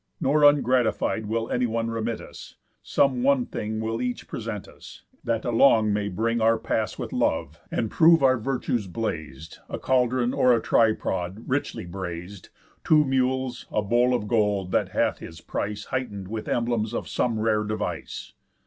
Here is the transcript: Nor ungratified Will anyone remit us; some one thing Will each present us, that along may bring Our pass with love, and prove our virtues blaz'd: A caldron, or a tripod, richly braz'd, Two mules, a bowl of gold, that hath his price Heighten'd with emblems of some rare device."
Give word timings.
Nor 0.19 0.43
ungratified 0.43 1.27
Will 1.27 1.51
anyone 1.51 1.91
remit 1.91 2.21
us; 2.21 2.55
some 2.81 3.21
one 3.21 3.45
thing 3.45 3.79
Will 3.79 4.01
each 4.01 4.27
present 4.27 4.67
us, 4.67 5.03
that 5.23 5.45
along 5.45 5.93
may 5.93 6.09
bring 6.09 6.41
Our 6.41 6.57
pass 6.57 6.97
with 6.97 7.13
love, 7.13 7.59
and 7.69 7.91
prove 7.91 8.23
our 8.23 8.39
virtues 8.39 8.87
blaz'd: 8.87 9.59
A 9.69 9.77
caldron, 9.77 10.33
or 10.33 10.55
a 10.55 10.59
tripod, 10.59 11.43
richly 11.47 11.85
braz'd, 11.85 12.49
Two 12.83 13.05
mules, 13.05 13.67
a 13.71 13.83
bowl 13.83 14.15
of 14.15 14.27
gold, 14.27 14.71
that 14.71 14.89
hath 14.89 15.19
his 15.19 15.39
price 15.39 15.85
Heighten'd 15.91 16.29
with 16.29 16.47
emblems 16.49 16.95
of 16.95 17.07
some 17.07 17.39
rare 17.39 17.63
device." 17.63 18.33